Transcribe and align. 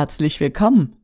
Herzlich 0.00 0.40
willkommen. 0.40 0.96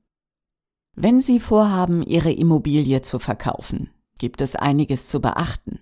Wenn 0.94 1.21
Sie 1.21 1.38
vorhaben, 1.38 2.03
Ihre 2.03 2.33
Immobilie 2.33 3.03
zu 3.03 3.19
verkaufen, 3.19 3.90
gibt 4.17 4.40
es 4.40 4.56
einiges 4.56 5.08
zu 5.08 5.21
beachten. 5.21 5.80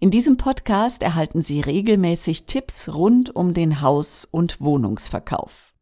In 0.00 0.10
diesem 0.10 0.38
Podcast 0.38 1.04
erhalten 1.04 1.40
Sie 1.40 1.60
regelmäßig 1.60 2.46
Tipps 2.46 2.92
rund 2.92 3.36
um 3.36 3.54
den 3.54 3.80
Haus- 3.80 4.24
und 4.28 4.60
Wohnungsverkauf. 4.60 5.72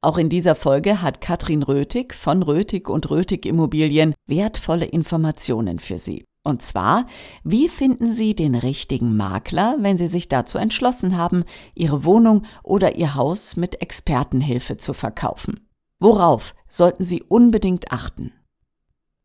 Auch 0.00 0.18
in 0.18 0.28
dieser 0.28 0.56
Folge 0.56 1.00
hat 1.00 1.20
Katrin 1.20 1.62
Rötig 1.62 2.12
von 2.12 2.42
Rötig 2.42 2.88
und 2.88 3.08
Rötig 3.08 3.46
Immobilien 3.46 4.12
wertvolle 4.26 4.86
Informationen 4.86 5.78
für 5.78 5.98
Sie. 5.98 6.24
Und 6.42 6.60
zwar, 6.60 7.06
wie 7.44 7.68
finden 7.68 8.12
Sie 8.12 8.34
den 8.34 8.56
richtigen 8.56 9.16
Makler, 9.16 9.76
wenn 9.78 9.96
Sie 9.96 10.08
sich 10.08 10.28
dazu 10.28 10.58
entschlossen 10.58 11.16
haben, 11.16 11.44
Ihre 11.76 12.04
Wohnung 12.04 12.46
oder 12.64 12.96
Ihr 12.96 13.14
Haus 13.14 13.54
mit 13.54 13.80
Expertenhilfe 13.80 14.76
zu 14.76 14.92
verkaufen? 14.92 15.69
Worauf 16.00 16.54
sollten 16.68 17.04
Sie 17.04 17.22
unbedingt 17.22 17.92
achten? 17.92 18.32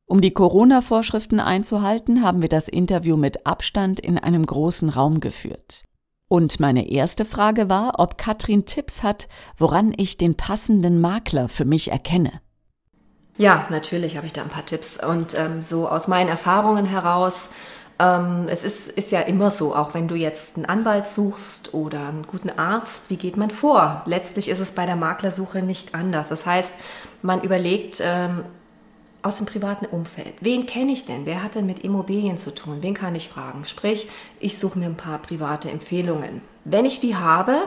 Um 0.05 0.19
die 0.19 0.31
Corona-Vorschriften 0.31 1.39
einzuhalten, 1.39 2.21
haben 2.21 2.41
wir 2.41 2.49
das 2.49 2.67
Interview 2.67 3.15
mit 3.15 3.47
Abstand 3.47 3.99
in 3.99 4.19
einem 4.19 4.45
großen 4.45 4.89
Raum 4.89 5.21
geführt. 5.21 5.85
Und 6.27 6.59
meine 6.59 6.89
erste 6.89 7.23
Frage 7.23 7.69
war, 7.69 7.99
ob 7.99 8.17
Katrin 8.17 8.65
Tipps 8.65 9.03
hat, 9.03 9.29
woran 9.57 9.93
ich 9.95 10.17
den 10.17 10.35
passenden 10.35 10.99
Makler 10.99 11.47
für 11.47 11.65
mich 11.65 11.91
erkenne. 11.91 12.41
Ja, 13.37 13.67
natürlich 13.69 14.17
habe 14.17 14.27
ich 14.27 14.33
da 14.33 14.41
ein 14.41 14.49
paar 14.49 14.65
Tipps. 14.65 15.03
Und 15.03 15.33
ähm, 15.33 15.61
so 15.61 15.87
aus 15.87 16.09
meinen 16.09 16.29
Erfahrungen 16.29 16.85
heraus, 16.85 17.53
ähm, 17.97 18.47
es 18.49 18.63
ist, 18.63 18.89
ist 18.89 19.11
ja 19.11 19.21
immer 19.21 19.51
so, 19.51 19.75
auch 19.75 19.93
wenn 19.93 20.07
du 20.07 20.15
jetzt 20.15 20.57
einen 20.57 20.65
Anwalt 20.65 21.07
suchst 21.07 21.73
oder 21.73 22.07
einen 22.07 22.27
guten 22.27 22.49
Arzt, 22.49 23.09
wie 23.09 23.15
geht 23.15 23.37
man 23.37 23.51
vor? 23.51 24.03
Letztlich 24.05 24.49
ist 24.49 24.59
es 24.59 24.73
bei 24.73 24.85
der 24.85 24.97
Maklersuche 24.97 25.61
nicht 25.61 25.95
anders. 25.95 26.29
Das 26.29 26.45
heißt, 26.45 26.73
man 27.21 27.41
überlegt 27.41 28.01
ähm, 28.03 28.43
aus 29.21 29.37
dem 29.37 29.45
privaten 29.45 29.85
Umfeld, 29.85 30.35
wen 30.41 30.65
kenne 30.65 30.91
ich 30.91 31.05
denn? 31.05 31.25
Wer 31.25 31.41
hat 31.41 31.55
denn 31.55 31.65
mit 31.65 31.79
Immobilien 31.79 32.37
zu 32.37 32.53
tun? 32.53 32.79
Wen 32.81 32.93
kann 32.93 33.15
ich 33.15 33.29
fragen? 33.29 33.63
Sprich, 33.65 34.09
ich 34.39 34.57
suche 34.57 34.77
mir 34.77 34.85
ein 34.85 34.97
paar 34.97 35.19
private 35.19 35.71
Empfehlungen. 35.71 36.41
Wenn 36.65 36.85
ich 36.85 36.99
die 36.99 37.15
habe, 37.15 37.63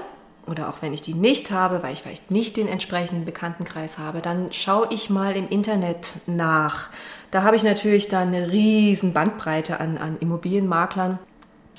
oder 0.48 0.68
auch 0.68 0.82
wenn 0.82 0.92
ich 0.92 1.02
die 1.02 1.14
nicht 1.14 1.50
habe, 1.50 1.82
weil 1.82 1.92
ich 1.92 2.02
vielleicht 2.02 2.30
nicht 2.30 2.56
den 2.56 2.68
entsprechenden 2.68 3.24
Bekanntenkreis 3.24 3.98
habe, 3.98 4.20
dann 4.20 4.52
schaue 4.52 4.88
ich 4.91 5.10
mal 5.10 5.36
im 5.36 5.48
Internet 5.48 6.10
nach. 6.27 6.88
Da 7.30 7.42
habe 7.42 7.56
ich 7.56 7.62
natürlich 7.62 8.08
dann 8.08 8.28
eine 8.28 8.50
riesen 8.50 9.12
Bandbreite 9.12 9.80
an, 9.80 9.98
an 9.98 10.16
Immobilienmaklern, 10.20 11.19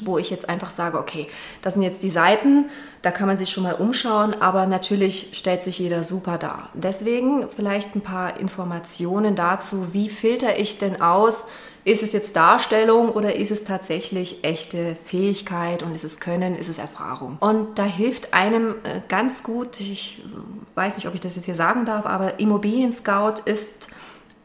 wo 0.02 0.18
ich 0.18 0.30
jetzt 0.30 0.48
einfach 0.48 0.70
sage, 0.70 0.98
okay, 0.98 1.28
das 1.62 1.74
sind 1.74 1.84
jetzt 1.84 2.04
die 2.04 2.10
Seiten, 2.10 2.68
da 3.02 3.12
kann 3.12 3.28
man 3.28 3.38
sich 3.38 3.50
schon 3.50 3.64
mal 3.64 3.76
umschauen, 3.76 4.36
aber 4.42 4.66
natürlich 4.66 5.32
stellt 5.34 5.64
sich 5.64 5.80
jeder 5.80 6.04
super 6.04 6.38
dar. 6.38 6.70
Deswegen 6.74 7.48
vielleicht 7.56 7.96
ein 7.96 8.02
paar 8.02 8.40
Informationen 8.40 9.36
dazu, 9.36 9.94
wie 9.94 10.10
filter 10.10 10.60
ich 10.60 10.78
denn 10.78 11.02
aus, 11.02 11.46
ist 11.90 12.04
es 12.04 12.12
jetzt 12.12 12.36
Darstellung 12.36 13.10
oder 13.10 13.36
ist 13.36 13.50
es 13.50 13.64
tatsächlich 13.64 14.44
echte 14.44 14.96
Fähigkeit 15.06 15.82
und 15.82 15.96
ist 15.96 16.04
es 16.04 16.20
Können, 16.20 16.56
ist 16.56 16.70
es 16.70 16.78
Erfahrung? 16.78 17.38
Und 17.40 17.80
da 17.80 17.84
hilft 17.84 18.34
einem 18.34 18.76
äh, 18.84 19.02
ganz 19.08 19.42
gut, 19.42 19.80
ich 19.80 20.22
weiß 20.76 20.98
nicht, 20.98 21.08
ob 21.08 21.16
ich 21.16 21.20
das 21.20 21.36
jetzt 21.36 21.46
hier 21.46 21.56
sagen 21.56 21.86
darf, 21.86 22.06
aber 22.06 22.40
Immobilien 22.40 22.92
Scout 22.92 23.42
ist 23.46 23.88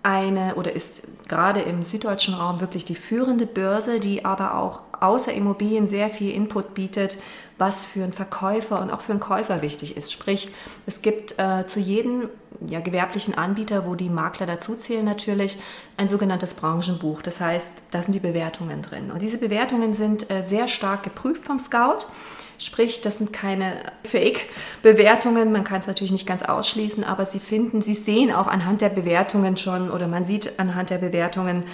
eine 0.03 0.55
oder 0.55 0.75
ist 0.75 1.03
gerade 1.29 1.61
im 1.63 1.85
süddeutschen 1.85 2.35
Raum 2.35 2.61
wirklich 2.61 2.85
die 2.85 2.95
führende 2.95 3.47
Börse, 3.47 4.01
die 4.01 4.25
aber 4.25 4.57
auch 4.57 4.81
außer 5.01 5.33
Immobilien 5.33 5.87
sehr 5.87 6.11
viel 6.11 6.33
Input 6.33 6.75
bietet, 6.75 7.19
was 7.59 7.85
für 7.85 8.03
einen 8.03 8.13
Verkäufer 8.13 8.81
und 8.81 8.91
auch 8.91 9.01
für 9.01 9.13
einen 9.13 9.21
Käufer 9.21 9.63
wichtig 9.63 9.97
ist. 9.97 10.13
Sprich, 10.13 10.51
es 10.87 11.03
gibt 11.03 11.39
äh, 11.39 11.67
zu 11.67 11.79
jedem 11.79 12.29
ja, 12.67 12.81
gewerblichen 12.81 13.37
Anbieter, 13.37 13.87
wo 13.87 13.95
die 13.95 14.09
Makler 14.09 14.47
dazuzählen 14.47 15.05
natürlich, 15.05 15.59
ein 15.97 16.09
sogenanntes 16.09 16.55
Branchenbuch. 16.55 17.23
Das 17.23 17.41
heißt, 17.41 17.71
da 17.91 18.03
sind 18.03 18.13
die 18.13 18.21
Bewertungen 18.21 18.83
drin. 18.83 19.11
Und 19.11 19.23
diese 19.23 19.39
Bewertungen 19.39 19.93
sind 19.93 20.31
äh, 20.31 20.43
sehr 20.43 20.69
stark 20.69 21.05
geprüft 21.05 21.45
vom 21.45 21.59
Scout. 21.59 22.07
Sprich, 22.65 23.03
das 23.03 23.19
sind 23.19 23.33
keine 23.33 23.77
Fake-Bewertungen. 24.05 25.53
Man 25.53 25.65
kann 25.65 25.81
es 25.81 25.87
natürlich 25.87 26.13
nicht 26.13 26.27
ganz 26.27 26.43
ausschließen, 26.43 27.05
aber 27.05 27.27
Sie 27.27 27.39
finden, 27.39 27.83
Sie 27.83 27.95
sehen 27.95 28.33
auch 28.33 28.47
anhand 28.47 28.81
der 28.81 28.89
Bewertungen 28.89 29.59
schon 29.59 29.91
oder 29.91 30.09
man 30.09 30.25
sieht 30.25 30.59
anhand 30.59 30.89
der 30.89 30.97
Bewertungen, 30.97 31.65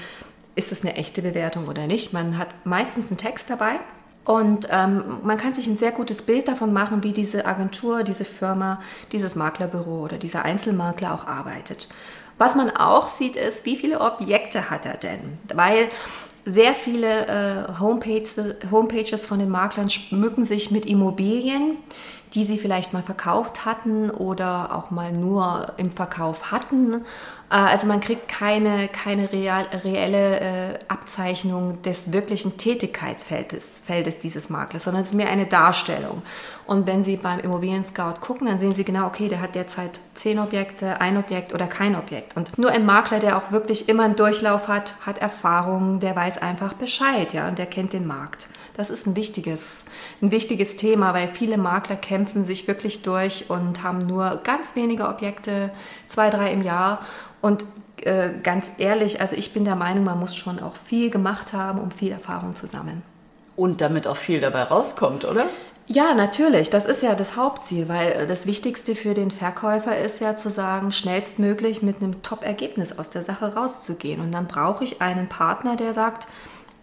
ist 0.57 0.73
das 0.73 0.83
eine 0.83 0.97
echte 0.97 1.23
Bewertung 1.23 1.69
oder 1.69 1.87
nicht. 1.87 2.13
Man 2.13 2.37
hat 2.37 2.49
meistens 2.65 3.09
einen 3.09 3.19
Text 3.19 3.49
dabei 3.51 3.79
und 4.25 4.67
ähm, 4.73 5.19
man 5.23 5.37
kann 5.37 5.55
sich 5.55 5.69
ein 5.69 5.77
sehr 5.77 5.93
gutes 5.93 6.23
Bild 6.23 6.49
davon 6.49 6.73
machen, 6.73 7.05
wie 7.05 7.13
diese 7.13 7.47
Agentur, 7.47 8.03
diese 8.03 8.25
Firma, 8.25 8.81
dieses 9.13 9.37
Maklerbüro 9.37 10.01
oder 10.01 10.19
dieser 10.19 10.45
Einzelmakler 10.45 11.15
auch 11.15 11.27
arbeitet. 11.27 11.89
Was 12.37 12.57
man 12.57 12.71
auch 12.71 13.07
sieht, 13.07 13.37
ist, 13.37 13.65
wie 13.65 13.77
viele 13.77 14.01
Objekte 14.01 14.71
hat 14.71 14.87
er 14.87 14.97
denn? 14.97 15.39
Weil 15.55 15.89
sehr 16.51 16.75
viele 16.75 17.27
äh, 17.27 17.79
Homepages, 17.81 18.37
Homepages 18.71 19.25
von 19.25 19.39
den 19.39 19.49
Maklern 19.49 19.89
schmücken 19.89 20.45
sich 20.45 20.71
mit 20.71 20.87
Immobilien, 20.87 21.79
die 22.35 22.45
sie 22.45 22.59
vielleicht 22.59 22.93
mal 22.93 23.03
verkauft 23.03 23.65
hatten 23.65 24.11
oder 24.11 24.77
auch 24.77 24.91
mal 24.91 25.13
nur 25.13 25.73
im 25.77 25.91
Verkauf 25.91 26.53
hatten. 26.53 27.05
Äh, 27.51 27.55
also 27.55 27.87
man 27.87 28.01
kriegt 28.01 28.29
keine, 28.29 28.89
keine 28.89 29.33
real, 29.33 29.67
reelle 29.85 30.41
äh, 30.41 30.79
Abzeichnung 30.89 31.83
des 31.83 32.13
wirklichen 32.13 32.57
Tätigkeitsfeldes 32.57 33.81
Feldes 33.85 34.21
dieses 34.21 34.49
Maklers, 34.49 34.85
sondern 34.85 35.03
es 35.03 35.11
ist 35.11 35.15
mehr 35.15 35.29
eine 35.29 35.47
Darstellung. 35.47 36.23
Und 36.67 36.87
wenn 36.87 37.03
Sie 37.03 37.17
beim 37.17 37.41
Immobilien 37.41 37.83
Scout 37.83 38.21
gucken, 38.21 38.47
dann 38.47 38.61
sehen 38.61 38.75
Sie 38.75 38.85
genau, 38.85 39.07
okay, 39.07 39.29
der 39.29 39.41
hat 39.41 39.57
derzeit 39.57 39.99
zehn 40.15 40.39
Objekte, 40.39 41.01
ein 41.01 41.17
Objekt 41.17 41.53
oder 41.53 41.67
kein 41.67 41.97
Objekt. 41.97 42.37
Und 42.37 42.57
nur 42.59 42.71
ein 42.71 42.87
Makler, 42.87 43.19
der 43.19 43.37
auch 43.37 43.51
wirklich 43.51 43.89
immer 43.89 44.05
einen 44.05 44.17
Durchlauf 44.17 44.69
hat, 44.69 44.95
hat 45.05 45.19
Erfahrung, 45.19 45.99
der 45.99 46.15
weiß 46.15 46.39
einfach 46.39 46.75
Bescheid, 46.75 47.33
ja, 47.33 47.49
und 47.49 47.59
der 47.59 47.67
kennt 47.67 47.93
den 47.93 48.07
Markt. 48.07 48.49
Das 48.77 48.91
ist 48.91 49.07
ein 49.07 49.17
wichtiges, 49.17 49.87
ein 50.23 50.31
wichtiges 50.31 50.77
Thema, 50.77 51.15
weil 51.15 51.29
viele 51.29 51.59
Makler 51.59 51.97
kämpfen 51.97 52.45
sich 52.45 52.69
wirklich 52.69 53.03
durch 53.03 53.51
und 53.51 53.83
haben 53.83 53.99
nur 53.99 54.41
ganz 54.45 54.77
wenige 54.77 55.09
Objekte, 55.09 55.71
zwei, 56.07 56.31
drei 56.31 56.53
im 56.53 56.63
Jahr. 56.63 57.01
Und 57.41 57.65
äh, 58.03 58.31
ganz 58.43 58.73
ehrlich, 58.79 59.21
also 59.21 59.37
ich 59.37 59.53
bin 59.53 59.65
der 59.65 59.77
Meinung, 59.77 60.05
man 60.05 60.19
muss 60.19 60.35
schon 60.35 60.61
auch 60.61 60.77
viel 60.77 61.11
gemacht 61.11 61.53
haben, 61.53 61.81
um 61.81 61.91
viel 61.91 62.13
Erfahrung 62.13 62.57
zu 62.57 62.67
sammeln. 62.67 63.03
Und 63.57 63.81
damit 63.81 64.07
auch 64.07 64.17
viel 64.17 64.41
dabei 64.41 64.63
rauskommt, 64.63 65.25
oder? 65.25 65.47
Ja, 65.93 66.15
natürlich. 66.15 66.71
Das 66.71 66.87
ist 66.87 67.03
ja 67.03 67.17
das 67.17 67.37
Hauptziel, 67.37 67.89
weil 67.89 68.29
das 68.29 68.47
Wichtigste 68.47 68.95
für 68.95 69.13
den 69.13 69.33
Verkäufer 69.33 69.99
ist 69.99 70.21
ja 70.21 70.37
zu 70.37 70.49
sagen, 70.49 70.93
schnellstmöglich 70.93 71.83
mit 71.83 71.97
einem 71.97 72.23
Top-Ergebnis 72.23 72.97
aus 72.97 73.11
der 73.11 73.25
Sache 73.25 73.57
rauszugehen. 73.57 74.21
Und 74.21 74.31
dann 74.31 74.47
brauche 74.47 74.85
ich 74.85 75.03
einen 75.03 75.29
Partner, 75.29 75.75
der 75.75 75.93
sagt, 75.93 76.29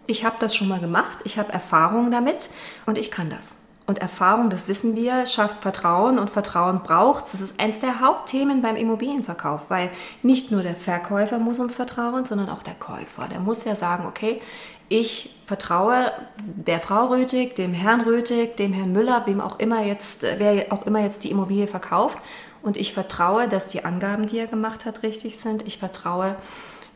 ich 0.08 0.24
habe 0.24 0.36
das 0.40 0.56
schon 0.56 0.68
mal 0.68 0.80
gemacht, 0.80 1.18
ich 1.24 1.38
habe 1.38 1.52
Erfahrung 1.52 2.10
damit 2.10 2.50
und 2.86 2.98
ich 2.98 3.12
kann 3.12 3.30
das. 3.30 3.56
Und 3.86 3.98
Erfahrung, 3.98 4.50
das 4.50 4.68
wissen 4.68 4.96
wir, 4.96 5.24
schafft 5.24 5.62
Vertrauen 5.62 6.18
und 6.18 6.28
Vertrauen 6.28 6.82
braucht 6.82 7.26
es. 7.26 7.32
Das 7.32 7.40
ist 7.40 7.60
eines 7.60 7.80
der 7.80 8.00
Hauptthemen 8.00 8.60
beim 8.60 8.76
Immobilienverkauf, 8.76 9.62
weil 9.68 9.90
nicht 10.22 10.50
nur 10.50 10.62
der 10.62 10.74
Verkäufer 10.74 11.38
muss 11.38 11.58
uns 11.58 11.74
vertrauen, 11.74 12.26
sondern 12.26 12.50
auch 12.50 12.62
der 12.62 12.74
Käufer. 12.74 13.28
Der 13.30 13.40
muss 13.40 13.64
ja 13.64 13.74
sagen, 13.74 14.06
okay, 14.06 14.42
ich 14.90 15.36
vertraue 15.46 16.12
der 16.42 16.80
Frau 16.80 17.06
Rötig, 17.06 17.56
dem 17.56 17.72
Herrn 17.72 18.02
Rötig, 18.02 18.56
dem 18.56 18.72
Herrn 18.72 18.92
Müller, 18.92 19.22
wem 19.26 19.40
auch 19.40 19.58
immer 19.58 19.82
jetzt, 19.82 20.22
wer 20.22 20.70
auch 20.70 20.84
immer 20.86 21.00
jetzt 21.00 21.24
die 21.24 21.30
Immobilie 21.30 21.66
verkauft. 21.66 22.18
Und 22.62 22.76
ich 22.76 22.92
vertraue, 22.92 23.48
dass 23.48 23.68
die 23.68 23.84
Angaben, 23.84 24.26
die 24.26 24.38
er 24.38 24.46
gemacht 24.46 24.84
hat, 24.84 25.02
richtig 25.02 25.38
sind. 25.38 25.66
Ich 25.66 25.78
vertraue, 25.78 26.36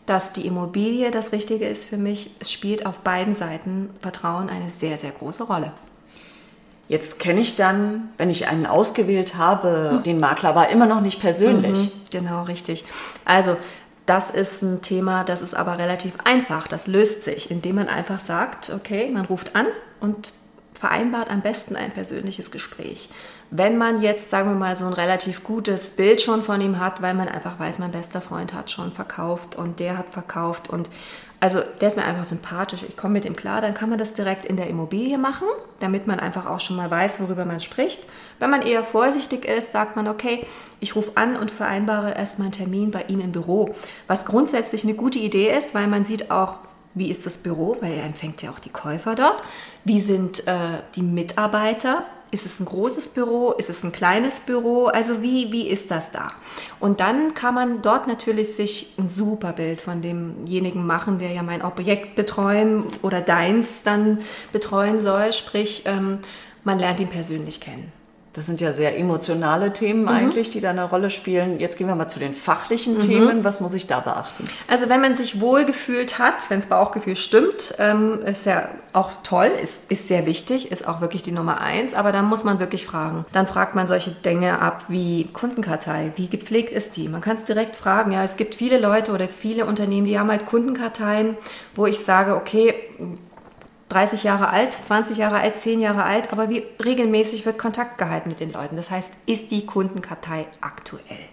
dass 0.06 0.32
die 0.32 0.46
Immobilie 0.46 1.10
das 1.10 1.32
Richtige 1.32 1.66
ist 1.66 1.84
für 1.84 1.96
mich. 1.96 2.30
Es 2.40 2.50
spielt 2.50 2.86
auf 2.86 2.98
beiden 3.00 3.34
Seiten 3.34 3.90
Vertrauen 4.00 4.50
eine 4.50 4.70
sehr, 4.70 4.98
sehr 4.98 5.12
große 5.12 5.44
Rolle. 5.44 5.72
Jetzt 6.88 7.20
kenne 7.20 7.40
ich 7.40 7.56
dann, 7.56 8.10
wenn 8.18 8.28
ich 8.28 8.48
einen 8.48 8.66
ausgewählt 8.66 9.36
habe, 9.36 9.98
mhm. 9.98 10.02
den 10.02 10.20
Makler 10.20 10.50
aber 10.50 10.68
immer 10.68 10.86
noch 10.86 11.00
nicht 11.00 11.20
persönlich. 11.20 11.78
Mhm, 11.78 11.90
genau, 12.10 12.42
richtig. 12.42 12.84
Also 13.24 13.56
das 14.04 14.30
ist 14.30 14.62
ein 14.62 14.82
Thema, 14.82 15.24
das 15.24 15.42
ist 15.42 15.54
aber 15.54 15.78
relativ 15.78 16.14
einfach. 16.24 16.66
Das 16.66 16.88
löst 16.88 17.22
sich, 17.22 17.50
indem 17.50 17.76
man 17.76 17.88
einfach 17.88 18.18
sagt, 18.18 18.70
okay, 18.74 19.10
man 19.10 19.24
ruft 19.26 19.54
an 19.54 19.66
und 20.00 20.32
vereinbart 20.74 21.30
am 21.30 21.42
besten 21.42 21.76
ein 21.76 21.92
persönliches 21.92 22.50
Gespräch. 22.50 23.08
Wenn 23.50 23.78
man 23.78 24.00
jetzt, 24.00 24.30
sagen 24.30 24.48
wir 24.48 24.56
mal, 24.56 24.76
so 24.76 24.86
ein 24.86 24.92
relativ 24.92 25.44
gutes 25.44 25.96
Bild 25.96 26.22
schon 26.22 26.42
von 26.42 26.60
ihm 26.60 26.80
hat, 26.80 27.02
weil 27.02 27.14
man 27.14 27.28
einfach 27.28 27.58
weiß, 27.58 27.78
mein 27.78 27.92
bester 27.92 28.20
Freund 28.20 28.54
hat 28.54 28.70
schon 28.70 28.92
verkauft 28.92 29.56
und 29.56 29.78
der 29.78 29.98
hat 29.98 30.12
verkauft 30.12 30.70
und 30.70 30.88
also 31.42 31.60
der 31.80 31.88
ist 31.88 31.96
mir 31.96 32.04
einfach 32.04 32.24
sympathisch, 32.24 32.84
ich 32.88 32.96
komme 32.96 33.14
mit 33.14 33.24
ihm 33.24 33.34
klar, 33.34 33.60
dann 33.60 33.74
kann 33.74 33.90
man 33.90 33.98
das 33.98 34.14
direkt 34.14 34.44
in 34.44 34.56
der 34.56 34.68
Immobilie 34.68 35.18
machen, 35.18 35.48
damit 35.80 36.06
man 36.06 36.20
einfach 36.20 36.46
auch 36.46 36.60
schon 36.60 36.76
mal 36.76 36.88
weiß, 36.88 37.20
worüber 37.20 37.44
man 37.44 37.58
spricht. 37.58 38.04
Wenn 38.38 38.48
man 38.48 38.62
eher 38.62 38.84
vorsichtig 38.84 39.44
ist, 39.44 39.72
sagt 39.72 39.96
man, 39.96 40.06
okay, 40.06 40.46
ich 40.78 40.94
rufe 40.94 41.16
an 41.16 41.34
und 41.34 41.50
vereinbare 41.50 42.14
erstmal 42.14 42.46
einen 42.46 42.52
Termin 42.52 42.92
bei 42.92 43.06
ihm 43.08 43.18
im 43.18 43.32
Büro, 43.32 43.74
was 44.06 44.24
grundsätzlich 44.24 44.84
eine 44.84 44.94
gute 44.94 45.18
Idee 45.18 45.50
ist, 45.50 45.74
weil 45.74 45.88
man 45.88 46.04
sieht 46.04 46.30
auch, 46.30 46.60
wie 46.94 47.10
ist 47.10 47.26
das 47.26 47.38
Büro, 47.38 47.76
weil 47.80 47.92
er 47.92 48.04
empfängt 48.04 48.42
ja 48.42 48.50
auch 48.50 48.58
die 48.58 48.70
Käufer 48.70 49.14
dort, 49.14 49.42
wie 49.84 50.00
sind 50.00 50.46
äh, 50.46 50.80
die 50.94 51.02
Mitarbeiter, 51.02 52.04
Ist 52.32 52.46
es 52.46 52.60
ein 52.60 52.64
großes 52.64 53.10
Büro? 53.10 53.52
Ist 53.52 53.68
es 53.68 53.84
ein 53.84 53.92
kleines 53.92 54.40
Büro? 54.40 54.86
Also 54.86 55.20
wie, 55.20 55.52
wie 55.52 55.68
ist 55.68 55.90
das 55.90 56.12
da? 56.12 56.32
Und 56.80 57.00
dann 57.00 57.34
kann 57.34 57.54
man 57.54 57.82
dort 57.82 58.08
natürlich 58.08 58.54
sich 58.54 58.94
ein 58.98 59.10
super 59.10 59.52
Bild 59.52 59.82
von 59.82 60.00
demjenigen 60.00 60.86
machen, 60.86 61.18
der 61.18 61.32
ja 61.32 61.42
mein 61.42 61.60
Objekt 61.60 62.14
betreuen 62.14 62.84
oder 63.02 63.20
deins 63.20 63.82
dann 63.82 64.20
betreuen 64.50 64.98
soll. 64.98 65.34
Sprich, 65.34 65.82
ähm, 65.84 66.20
man 66.64 66.78
lernt 66.78 67.00
ihn 67.00 67.10
persönlich 67.10 67.60
kennen. 67.60 67.92
Das 68.34 68.46
sind 68.46 68.62
ja 68.62 68.72
sehr 68.72 68.98
emotionale 68.98 69.74
Themen 69.74 70.02
mhm. 70.02 70.08
eigentlich, 70.08 70.48
die 70.48 70.60
da 70.60 70.70
eine 70.70 70.84
Rolle 70.84 71.10
spielen. 71.10 71.60
Jetzt 71.60 71.76
gehen 71.76 71.86
wir 71.86 71.94
mal 71.94 72.08
zu 72.08 72.18
den 72.18 72.32
fachlichen 72.32 72.94
mhm. 72.94 73.00
Themen. 73.00 73.44
Was 73.44 73.60
muss 73.60 73.74
ich 73.74 73.86
da 73.86 74.00
beachten? 74.00 74.44
Also 74.68 74.88
wenn 74.88 75.02
man 75.02 75.14
sich 75.14 75.40
wohl 75.40 75.66
gefühlt 75.66 76.18
hat, 76.18 76.48
wenn 76.48 76.60
das 76.60 76.68
Bauchgefühl 76.68 77.16
stimmt, 77.16 77.74
ähm, 77.78 78.20
ist 78.24 78.46
ja 78.46 78.68
auch 78.94 79.10
toll, 79.22 79.50
ist, 79.62 79.90
ist 79.90 80.08
sehr 80.08 80.24
wichtig, 80.24 80.72
ist 80.72 80.88
auch 80.88 81.02
wirklich 81.02 81.22
die 81.22 81.32
Nummer 81.32 81.60
eins. 81.60 81.92
Aber 81.92 82.10
dann 82.10 82.24
muss 82.24 82.42
man 82.42 82.58
wirklich 82.58 82.86
fragen. 82.86 83.26
Dann 83.32 83.46
fragt 83.46 83.74
man 83.74 83.86
solche 83.86 84.12
Dinge 84.12 84.60
ab 84.60 84.86
wie 84.88 85.28
Kundenkartei, 85.32 86.12
wie 86.16 86.28
gepflegt 86.28 86.72
ist 86.72 86.96
die? 86.96 87.08
Man 87.08 87.20
kann 87.20 87.36
es 87.36 87.44
direkt 87.44 87.76
fragen. 87.76 88.12
Ja, 88.12 88.24
es 88.24 88.38
gibt 88.38 88.54
viele 88.54 88.78
Leute 88.78 89.12
oder 89.12 89.28
viele 89.28 89.66
Unternehmen, 89.66 90.06
die 90.06 90.18
haben 90.18 90.30
halt 90.30 90.46
Kundenkarteien, 90.46 91.36
wo 91.74 91.84
ich 91.84 92.00
sage, 92.00 92.34
okay, 92.34 92.74
30 93.92 94.24
Jahre 94.24 94.48
alt, 94.48 94.72
20 94.72 95.18
Jahre 95.18 95.40
alt, 95.40 95.56
10 95.56 95.80
Jahre 95.80 96.04
alt, 96.04 96.32
aber 96.32 96.48
wie 96.48 96.64
regelmäßig 96.82 97.44
wird 97.44 97.58
Kontakt 97.58 97.98
gehalten 97.98 98.30
mit 98.30 98.40
den 98.40 98.52
Leuten? 98.52 98.76
Das 98.76 98.90
heißt, 98.90 99.14
ist 99.26 99.50
die 99.50 99.66
Kundenkartei 99.66 100.46
aktuell? 100.60 101.28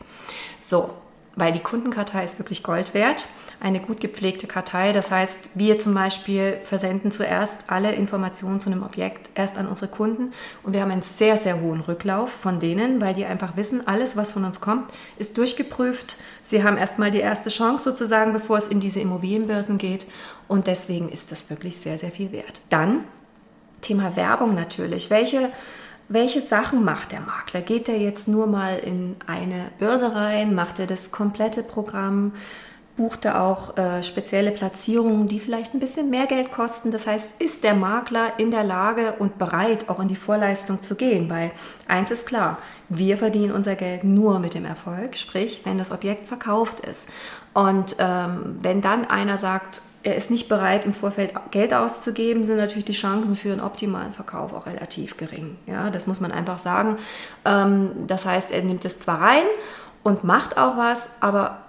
So, 0.59 0.89
weil 1.35 1.51
die 1.51 1.59
Kundenkartei 1.59 2.23
ist 2.23 2.39
wirklich 2.39 2.63
Gold 2.63 2.93
wert 2.93 3.25
eine 3.61 3.79
gut 3.79 3.99
gepflegte 3.99 4.47
Kartei. 4.47 4.93
Das 4.93 5.11
heißt, 5.11 5.49
wir 5.55 5.77
zum 5.77 5.93
Beispiel 5.93 6.57
versenden 6.63 7.11
zuerst 7.11 7.69
alle 7.69 7.93
Informationen 7.93 8.59
zu 8.59 8.69
einem 8.69 8.83
Objekt 8.83 9.29
erst 9.35 9.57
an 9.57 9.67
unsere 9.67 9.89
Kunden 9.89 10.31
und 10.63 10.73
wir 10.73 10.81
haben 10.81 10.91
einen 10.91 11.01
sehr, 11.01 11.37
sehr 11.37 11.59
hohen 11.59 11.81
Rücklauf 11.81 12.31
von 12.31 12.59
denen, 12.59 13.01
weil 13.01 13.13
die 13.13 13.25
einfach 13.25 13.57
wissen, 13.57 13.85
alles, 13.87 14.15
was 14.15 14.31
von 14.31 14.45
uns 14.45 14.61
kommt, 14.61 14.91
ist 15.17 15.37
durchgeprüft. 15.37 16.17
Sie 16.41 16.63
haben 16.63 16.77
erstmal 16.77 17.11
die 17.11 17.19
erste 17.19 17.49
Chance 17.49 17.89
sozusagen, 17.89 18.33
bevor 18.33 18.57
es 18.57 18.67
in 18.67 18.79
diese 18.79 19.01
Immobilienbörsen 19.01 19.77
geht 19.77 20.07
und 20.47 20.67
deswegen 20.67 21.09
ist 21.09 21.31
das 21.31 21.49
wirklich 21.49 21.79
sehr, 21.79 21.97
sehr 21.97 22.11
viel 22.11 22.31
wert. 22.31 22.61
Dann 22.69 23.03
Thema 23.81 24.15
Werbung 24.15 24.55
natürlich. 24.55 25.09
Welche 25.09 25.51
welche 26.09 26.41
Sachen 26.41 26.83
macht 26.83 27.11
der 27.11 27.21
Makler? 27.21 27.61
Geht 27.61 27.87
er 27.87 27.97
jetzt 27.97 28.27
nur 28.27 28.47
mal 28.47 28.77
in 28.79 29.15
eine 29.27 29.71
Börse 29.79 30.15
rein? 30.15 30.55
Macht 30.55 30.79
er 30.79 30.87
das 30.87 31.11
komplette 31.11 31.63
Programm? 31.63 32.33
buchte 32.99 33.39
auch 33.39 33.77
äh, 33.77 34.03
spezielle 34.03 34.51
Platzierungen, 34.51 35.29
die 35.29 35.39
vielleicht 35.39 35.73
ein 35.73 35.79
bisschen 35.79 36.09
mehr 36.09 36.27
Geld 36.27 36.51
kosten. 36.51 36.91
Das 36.91 37.07
heißt, 37.07 37.41
ist 37.41 37.63
der 37.63 37.73
Makler 37.73 38.37
in 38.39 38.51
der 38.51 38.65
Lage 38.65 39.13
und 39.19 39.37
bereit, 39.37 39.87
auch 39.87 40.01
in 40.01 40.09
die 40.09 40.17
Vorleistung 40.17 40.81
zu 40.81 40.95
gehen? 40.95 41.29
Weil 41.29 41.51
eins 41.87 42.11
ist 42.11 42.27
klar, 42.27 42.57
wir 42.89 43.17
verdienen 43.17 43.53
unser 43.53 43.75
Geld 43.75 44.03
nur 44.03 44.39
mit 44.39 44.53
dem 44.53 44.65
Erfolg, 44.65 45.15
sprich, 45.15 45.61
wenn 45.63 45.77
das 45.77 45.93
Objekt 45.93 46.27
verkauft 46.27 46.81
ist. 46.81 47.07
Und 47.53 47.95
ähm, 47.99 48.57
wenn 48.61 48.81
dann 48.81 49.05
einer 49.05 49.37
sagt, 49.37 49.81
er 50.03 50.15
ist 50.15 50.31
nicht 50.31 50.47
bereit, 50.47 50.85
im 50.85 50.93
Vorfeld 50.93 51.33
Geld 51.51 51.73
auszugeben, 51.73 52.45
sind 52.45 52.57
natürlich 52.57 52.85
die 52.85 52.93
Chancen 52.93 53.35
für 53.35 53.51
einen 53.51 53.61
optimalen 53.61 54.13
Verkauf 54.13 54.53
auch 54.53 54.65
relativ 54.65 55.17
gering. 55.17 55.57
Ja, 55.67 55.89
das 55.89 56.07
muss 56.07 56.19
man 56.19 56.31
einfach 56.31 56.59
sagen. 56.59 56.97
Ähm, 57.45 57.91
das 58.07 58.25
heißt, 58.25 58.51
er 58.51 58.61
nimmt 58.61 58.85
es 58.85 58.99
zwar 58.99 59.21
rein 59.21 59.43
und 60.03 60.23
macht 60.23 60.57
auch 60.57 60.77
was, 60.77 61.21
aber 61.21 61.59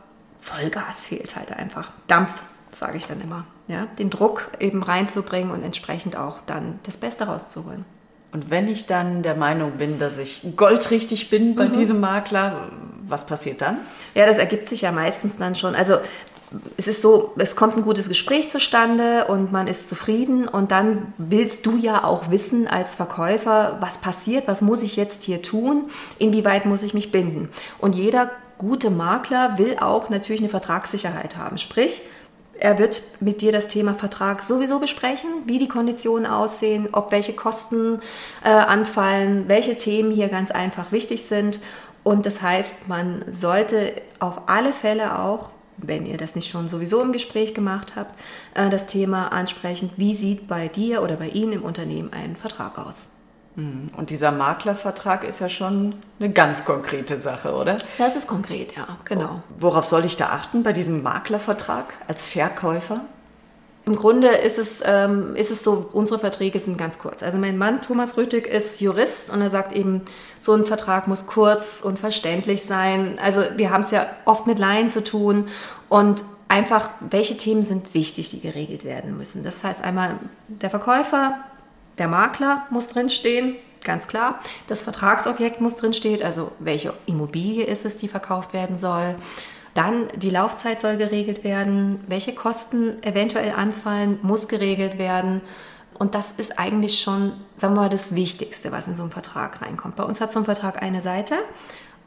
Vollgas 0.41 1.03
fehlt 1.03 1.37
halt 1.37 1.53
einfach. 1.53 1.91
Dampf, 2.07 2.43
sage 2.71 2.97
ich 2.97 3.07
dann 3.07 3.21
immer. 3.21 3.45
Ja? 3.69 3.87
Den 3.99 4.11
Druck 4.11 4.51
eben 4.59 4.83
reinzubringen 4.83 5.51
und 5.51 5.63
entsprechend 5.63 6.17
auch 6.17 6.41
dann 6.47 6.79
das 6.85 6.97
Beste 6.97 7.25
rauszuholen. 7.25 7.85
Und 8.33 8.49
wenn 8.49 8.69
ich 8.69 8.87
dann 8.87 9.23
der 9.23 9.35
Meinung 9.35 9.73
bin, 9.73 9.99
dass 9.99 10.19
ich 10.19 10.47
goldrichtig 10.55 11.31
bin 11.31 11.57
bei 11.57 11.67
mhm. 11.67 11.73
diesem 11.73 12.01
Makler, 12.01 12.69
was 13.09 13.27
passiert 13.27 13.61
dann? 13.61 13.79
Ja, 14.15 14.25
das 14.25 14.39
ergibt 14.39 14.69
sich 14.69 14.83
ja 14.83 14.93
meistens 14.93 15.37
dann 15.37 15.57
schon. 15.57 15.75
Also 15.75 15.99
es 16.77 16.89
ist 16.89 17.01
so, 17.01 17.33
es 17.39 17.55
kommt 17.55 17.77
ein 17.77 17.85
gutes 17.85 18.09
Gespräch 18.09 18.49
zustande 18.49 19.27
und 19.27 19.53
man 19.53 19.69
ist 19.69 19.89
zufrieden 19.89 20.49
und 20.49 20.73
dann 20.73 21.13
willst 21.17 21.67
du 21.67 21.77
ja 21.77 22.05
auch 22.05 22.31
wissen 22.31 22.67
als 22.67 22.97
Verkäufer, 22.97 23.79
was 23.81 24.01
passiert, 24.01 24.49
was 24.49 24.61
muss 24.61 24.83
ich 24.83 24.97
jetzt 24.97 25.23
hier 25.23 25.43
tun, 25.43 25.91
inwieweit 26.19 26.67
muss 26.67 26.83
ich 26.83 26.95
mich 26.95 27.13
binden. 27.13 27.49
Und 27.79 27.95
jeder 27.95 28.31
gute 28.59 28.91
Makler 28.91 29.59
will 29.59 29.77
auch 29.79 30.11
natürlich 30.11 30.41
eine 30.41 30.51
Vertragssicherheit 30.51 31.37
haben. 31.37 31.57
Sprich, 31.57 32.03
er 32.59 32.79
wird 32.79 33.01
mit 33.21 33.41
dir 33.41 33.53
das 33.53 33.69
Thema 33.69 33.95
Vertrag 33.95 34.43
sowieso 34.43 34.81
besprechen, 34.81 35.31
wie 35.47 35.59
die 35.59 35.69
Konditionen 35.69 36.27
aussehen, 36.27 36.89
ob 36.93 37.11
welche 37.11 37.33
Kosten 37.33 38.01
äh, 38.45 38.51
anfallen, 38.51 39.45
welche 39.47 39.77
Themen 39.77 40.11
hier 40.11 40.29
ganz 40.29 40.51
einfach 40.51 40.93
wichtig 40.93 41.25
sind. 41.25 41.61
Und 42.03 42.27
das 42.27 42.43
heißt, 42.43 42.89
man 42.89 43.25
sollte 43.31 43.93
auf 44.19 44.43
alle 44.47 44.75
Fälle 44.75 45.19
auch, 45.19 45.51
wenn 45.83 46.07
ihr 46.07 46.17
das 46.17 46.35
nicht 46.35 46.49
schon 46.49 46.69
sowieso 46.69 47.03
im 47.03 47.13
Gespräch 47.13 47.55
gemacht 47.55 47.95
habt, 47.97 48.19
äh, 48.55 48.71
das 48.71 48.87
Thema 48.87 49.33
ansprechen, 49.33 49.91
wie 49.97 50.15
sieht 50.15 50.49
bei 50.49 50.69
dir 50.69 51.03
oder 51.03 51.17
bei 51.17 51.29
Ihnen 51.29 51.53
im 51.53 51.63
Unternehmen 51.63 52.13
ein 52.13 52.37
Vertrag 52.37 52.79
aus. 52.79 53.09
Mhm. 53.57 53.91
Und 53.97 54.11
dieser 54.11 54.33
Maklervertrag 54.33 55.25
ist 55.25 55.41
ja 55.41 55.49
schon 55.49 55.95
eine 56.19 56.31
ganz 56.33 56.65
konkrete 56.65 57.19
Sache, 57.19 57.55
oder? 57.55 57.77
Das 57.99 58.17
ist 58.17 58.27
konkret, 58.27 58.77
ja, 58.77 58.97
genau. 59.05 59.43
Worauf 59.59 59.87
soll 59.87 60.05
ich 60.05 60.17
da 60.17 60.31
achten 60.31 60.63
bei 60.63 60.73
diesem 60.73 61.03
Maklervertrag 61.03 61.95
als 62.09 62.27
Verkäufer? 62.27 63.01
Im 63.87 63.97
Grunde 63.97 64.29
ist 64.29 64.59
es, 64.59 64.83
ähm, 64.85 65.35
ist 65.37 65.51
es 65.51 65.63
so, 65.63 65.89
unsere 65.93 66.19
Verträge 66.19 66.61
sind 66.61 66.77
ganz 66.77 66.99
kurz. 66.99 67.23
Also 67.23 67.39
mein 67.39 67.57
Mann 67.57 67.81
Thomas 67.81 68.17
Rüttig 68.17 68.47
ist 68.47 68.81
Jurist 68.81 69.33
und 69.33 69.41
er 69.41 69.51
sagt 69.51 69.73
eben, 69.73 70.03
so 70.41 70.53
ein 70.53 70.67
Vertrag 70.67 71.09
muss 71.09 71.27
kurz 71.27 71.81
und 71.81 71.99
verständlich 71.99 72.65
sein. 72.65 73.19
Also 73.23 73.43
wir 73.57 73.71
haben 73.71 73.83
es 73.83 73.91
ja 73.91 74.07
oft 74.27 74.47
mit 74.47 74.59
Laien 74.59 74.91
zu 74.91 75.03
tun 75.03 75.49
und 75.89 76.23
einfach, 76.49 76.91
welche 77.01 77.37
Themen 77.37 77.63
sind 77.63 77.95
wichtig, 77.95 78.31
die 78.31 78.41
geregelt 78.41 78.85
werden 78.85 79.17
müssen. 79.17 79.45
Das 79.45 79.65
heißt 79.65 79.83
einmal 79.83 80.19
der 80.49 80.69
Verkäufer, 80.69 81.39
der 81.99 82.09
Makler 82.09 82.67
muss 82.71 82.89
drinstehen, 82.89 83.57
ganz 83.85 84.09
klar. 84.09 84.41
Das 84.67 84.83
Vertragsobjekt 84.83 85.61
muss 85.61 85.77
drinstehen, 85.77 86.23
also 86.23 86.53
welche 86.59 86.93
Immobilie 87.07 87.65
ist 87.65 87.85
es, 87.85 87.97
die 87.97 88.09
verkauft 88.09 88.53
werden 88.53 88.77
soll. 88.77 89.17
Dann 89.81 90.09
die 90.15 90.29
Laufzeit 90.29 90.79
soll 90.79 90.99
geregelt 90.99 91.43
werden, 91.43 92.05
welche 92.07 92.35
Kosten 92.35 93.03
eventuell 93.03 93.53
anfallen, 93.53 94.19
muss 94.21 94.47
geregelt 94.47 94.99
werden. 94.99 95.41
Und 95.99 96.15
das 96.15 96.33
ist 96.33 96.59
eigentlich 96.59 97.01
schon, 97.01 97.33
sagen 97.57 97.73
wir 97.77 97.81
mal, 97.81 97.89
das 97.89 98.15
Wichtigste, 98.15 98.73
was 98.73 98.87
in 98.89 98.95
so 98.95 99.01
einen 99.01 99.11
Vertrag 99.11 99.63
reinkommt. 99.63 99.97
Bei 99.97 100.03
uns 100.03 100.21
hat 100.21 100.33
so 100.33 100.39
ein 100.39 100.45
Vertrag 100.45 100.83
eine 100.83 101.01
Seite 101.01 101.35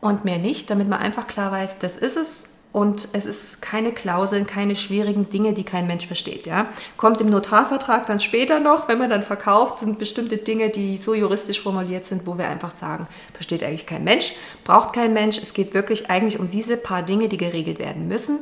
und 0.02 0.24
mehr 0.24 0.38
nicht, 0.38 0.70
damit 0.70 0.88
man 0.88 1.00
einfach 1.00 1.26
klar 1.26 1.52
weiß, 1.52 1.80
das 1.80 1.96
ist 1.96 2.16
es, 2.16 2.60
und 2.74 3.10
es 3.14 3.28
ist 3.28 3.62
keine 3.62 3.92
Klauseln, 3.92 4.48
keine 4.48 4.76
schwierigen 4.76 5.30
Dinge, 5.30 5.54
die 5.54 5.64
kein 5.64 5.86
Mensch 5.86 6.08
versteht. 6.08 6.48
Ja? 6.48 6.70
Kommt 6.98 7.22
im 7.22 7.30
Notarvertrag 7.30 8.08
dann 8.08 8.20
später 8.20 8.60
noch, 8.60 8.88
wenn 8.88 8.98
man 8.98 9.12
dann 9.12 9.22
verkauft, 9.22 9.80
sind 9.80 10.00
bestimmte 10.00 10.38
Dinge, 10.38 10.70
die 10.70 10.98
so 10.98 11.14
juristisch 11.14 11.62
formuliert 11.62 12.06
sind, 12.06 12.26
wo 12.26 12.36
wir 12.38 12.48
einfach 12.50 12.72
sagen, 12.72 13.08
versteht 13.32 13.64
eigentlich 13.64 13.86
kein 13.86 14.04
Mensch, 14.04 14.34
braucht 14.64 14.94
kein 14.94 15.14
Mensch. 15.14 15.38
Es 15.38 15.54
geht 15.54 15.76
wirklich 15.76 16.10
eigentlich 16.10 16.40
um 16.40 16.50
diese 16.50 16.76
paar 16.76 17.04
Dinge, 17.04 17.30
die 17.30 17.38
geregelt 17.38 17.78
werden 17.78 18.08
müssen. 18.08 18.40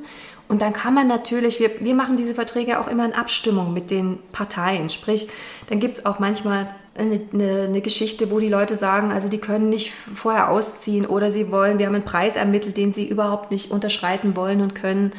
Und 0.47 0.61
dann 0.61 0.73
kann 0.73 0.93
man 0.93 1.07
natürlich, 1.07 1.59
wir, 1.59 1.71
wir 1.79 1.95
machen 1.95 2.17
diese 2.17 2.35
Verträge 2.35 2.79
auch 2.79 2.87
immer 2.87 3.05
in 3.05 3.13
Abstimmung 3.13 3.73
mit 3.73 3.89
den 3.89 4.19
Parteien. 4.31 4.89
Sprich, 4.89 5.29
dann 5.69 5.79
gibt 5.79 5.95
es 5.95 6.05
auch 6.05 6.19
manchmal 6.19 6.67
eine, 6.97 7.21
eine, 7.33 7.61
eine, 7.63 7.81
Geschichte, 7.81 8.31
wo 8.31 8.39
die 8.39 8.49
Leute 8.49 8.75
sagen, 8.75 9.11
also 9.11 9.29
die 9.29 9.37
können 9.37 9.69
nicht 9.69 9.91
vorher 9.93 10.49
ausziehen 10.49 11.05
oder 11.05 11.31
sie 11.31 11.51
wollen, 11.51 11.79
wir 11.79 11.85
haben 11.85 11.95
einen 11.95 12.03
Preis 12.03 12.35
ermittelt, 12.35 12.75
den 12.75 12.91
sie 12.91 13.07
überhaupt 13.07 13.51
nicht 13.51 13.71
unterschreiten 13.71 14.35
wollen 14.35 14.61
und 14.61 14.75
können. 14.75 15.13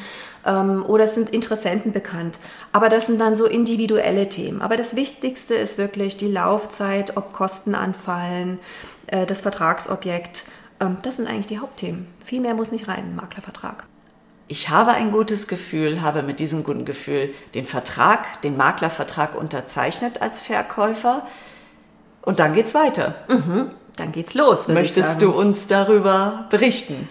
Ähm, 0.44 0.84
oder 0.86 1.04
es 1.04 1.14
sind 1.14 1.30
Interessenten 1.30 1.92
bekannt. 1.92 2.38
Aber 2.72 2.88
das 2.88 3.06
sind 3.06 3.20
dann 3.20 3.36
so 3.36 3.46
individuelle 3.46 4.28
Themen. 4.28 4.60
Aber 4.60 4.76
das 4.76 4.96
Wichtigste 4.96 5.54
ist 5.54 5.78
wirklich 5.78 6.16
die 6.16 6.30
Laufzeit, 6.30 7.16
ob 7.16 7.32
Kosten 7.32 7.74
anfallen, 7.74 8.58
äh, 9.06 9.24
das 9.24 9.40
Vertragsobjekt. 9.40 10.44
Ähm, 10.80 10.98
das 11.02 11.16
sind 11.16 11.28
eigentlich 11.28 11.46
die 11.46 11.58
Hauptthemen. 11.58 12.06
Viel 12.24 12.40
mehr 12.40 12.54
muss 12.54 12.72
nicht 12.72 12.88
rein, 12.88 13.16
Maklervertrag. 13.16 13.84
Ich 14.52 14.68
habe 14.68 14.90
ein 14.90 15.12
gutes 15.12 15.48
Gefühl, 15.48 16.02
habe 16.02 16.22
mit 16.22 16.38
diesem 16.38 16.62
guten 16.62 16.84
Gefühl 16.84 17.32
den 17.54 17.64
Vertrag, 17.64 18.42
den 18.42 18.58
Maklervertrag 18.58 19.34
unterzeichnet 19.34 20.20
als 20.20 20.42
Verkäufer. 20.42 21.26
Und 22.20 22.38
dann 22.38 22.52
geht's 22.52 22.74
weiter. 22.74 23.14
Mhm. 23.28 23.70
Dann 23.96 24.12
geht's 24.12 24.34
los. 24.34 24.68
Möchtest 24.68 25.22
du 25.22 25.30
uns 25.30 25.68
darüber 25.68 26.48
berichten? 26.50 27.08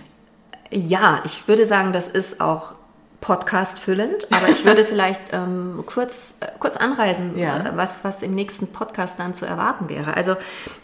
Ja, 0.69 1.23
ich 1.25 1.47
würde 1.47 1.65
sagen, 1.65 1.93
das 1.93 2.07
ist 2.07 2.41
auch 2.41 2.73
Podcast 3.21 3.79
füllend, 3.79 4.27
aber 4.31 4.49
ich 4.49 4.65
würde 4.65 4.83
vielleicht 4.91 5.21
ähm, 5.31 5.83
kurz, 5.85 6.37
äh, 6.41 6.47
kurz 6.59 6.75
anreisen, 6.75 7.37
ja. 7.37 7.71
was, 7.75 8.03
was 8.03 8.23
im 8.23 8.33
nächsten 8.33 8.67
Podcast 8.67 9.19
dann 9.19 9.33
zu 9.33 9.45
erwarten 9.45 9.89
wäre. 9.89 10.17
Also 10.17 10.35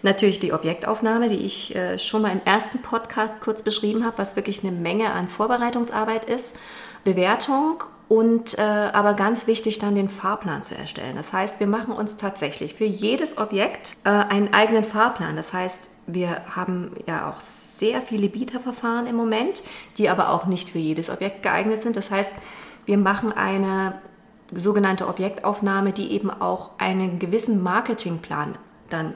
natürlich 0.03 0.39
die 0.39 0.53
Objektaufnahme, 0.53 1.29
die 1.29 1.35
ich 1.45 1.75
äh, 1.75 1.97
schon 1.97 2.21
mal 2.21 2.31
im 2.31 2.41
ersten 2.45 2.81
Podcast 2.81 3.41
kurz 3.41 3.63
beschrieben 3.63 4.05
habe, 4.05 4.19
was 4.19 4.35
wirklich 4.35 4.63
eine 4.63 4.71
Menge 4.71 5.11
an 5.11 5.27
Vorbereitungsarbeit 5.27 6.25
ist. 6.25 6.55
Bewertung 7.03 7.83
und 8.07 8.57
äh, 8.57 8.61
aber 8.61 9.13
ganz 9.13 9.47
wichtig 9.47 9.79
dann 9.79 9.95
den 9.95 10.09
Fahrplan 10.09 10.63
zu 10.63 10.75
erstellen. 10.75 11.15
Das 11.15 11.33
heißt, 11.33 11.59
wir 11.59 11.67
machen 11.67 11.93
uns 11.93 12.17
tatsächlich 12.17 12.75
für 12.75 12.85
jedes 12.85 13.37
Objekt 13.37 13.97
äh, 14.03 14.09
einen 14.09 14.53
eigenen 14.53 14.85
Fahrplan. 14.85 15.35
Das 15.35 15.53
heißt, 15.53 15.89
wir 16.07 16.41
haben 16.55 16.91
ja 17.05 17.29
auch 17.29 17.41
sehr 17.41 18.01
viele 18.01 18.29
Bieterverfahren 18.29 19.07
im 19.07 19.15
Moment, 19.15 19.61
die 19.97 20.09
aber 20.09 20.29
auch 20.29 20.45
nicht 20.45 20.69
für 20.69 20.79
jedes 20.79 21.09
Objekt 21.09 21.43
geeignet 21.43 21.81
sind. 21.81 21.97
Das 21.97 22.09
heißt, 22.09 22.33
wir 22.85 22.97
machen 22.97 23.33
eine 23.33 24.01
sogenannte 24.53 25.07
Objektaufnahme, 25.07 25.91
die 25.91 26.11
eben 26.13 26.29
auch 26.31 26.71
einen 26.77 27.19
gewissen 27.19 27.61
Marketingplan 27.61 28.57
dann 28.89 29.13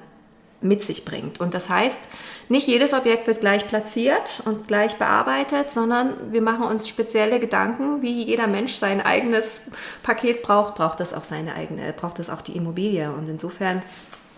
mit 0.59 0.83
sich 0.83 1.05
bringt. 1.05 1.39
Und 1.39 1.53
das 1.53 1.69
heißt, 1.69 2.09
nicht 2.49 2.67
jedes 2.67 2.93
Objekt 2.93 3.25
wird 3.25 3.41
gleich 3.41 3.67
platziert 3.67 4.43
und 4.45 4.67
gleich 4.67 4.97
bearbeitet, 4.97 5.71
sondern 5.71 6.31
wir 6.31 6.41
machen 6.41 6.63
uns 6.63 6.87
spezielle 6.87 7.39
Gedanken, 7.39 8.01
wie 8.01 8.23
jeder 8.23 8.47
Mensch 8.47 8.73
sein 8.73 9.03
eigenes 9.03 9.71
Paket 10.03 10.43
braucht, 10.43 10.75
braucht 10.75 10.99
das 10.99 11.13
auch 11.13 11.23
seine 11.23 11.55
eigene, 11.55 11.93
braucht 11.93 12.19
das 12.19 12.29
auch 12.29 12.41
die 12.41 12.55
Immobilie. 12.55 13.11
Und 13.11 13.27
insofern, 13.27 13.81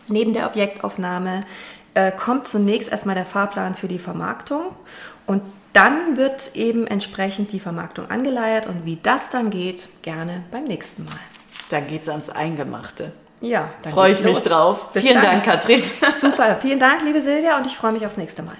neben 0.08 0.34
der 0.34 0.48
Objektaufnahme 0.48 1.44
äh, 1.94 2.12
kommt 2.12 2.48
zunächst 2.48 2.92
erstmal 2.92 3.16
der 3.16 3.26
Fahrplan 3.26 3.76
für 3.76 3.88
die 3.88 4.00
Vermarktung 4.00 4.76
und 5.26 5.42
dann 5.74 6.18
wird 6.18 6.56
eben 6.56 6.86
entsprechend 6.86 7.52
die 7.52 7.60
Vermarktung 7.60 8.10
angeleiert 8.10 8.68
und 8.68 8.86
wie 8.86 9.00
das 9.02 9.30
dann 9.30 9.50
geht, 9.50 9.90
gerne 10.04 10.44
beim 10.52 10.66
nächsten 10.66 11.06
Mal. 11.06 11.20
Dann 11.70 11.88
geht 11.88 12.04
es 12.04 12.10
ans 12.10 12.30
Eingemachte. 12.30 13.12
Ja, 13.42 13.72
freue 13.92 14.12
ich 14.12 14.24
mich 14.24 14.36
los. 14.36 14.44
drauf. 14.44 14.92
Bis 14.94 15.04
vielen 15.04 15.16
dann. 15.16 15.42
Dank, 15.42 15.44
Katrin. 15.44 15.82
Super, 16.14 16.58
vielen 16.62 16.80
Dank, 16.80 17.02
liebe 17.04 17.22
Silvia, 17.22 17.58
und 17.58 17.68
ich 17.68 17.76
freue 17.76 17.92
mich 17.92 18.06
aufs 18.06 18.18
nächste 18.18 18.44
Mal. 18.44 18.56